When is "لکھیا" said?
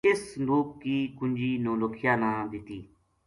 1.81-2.13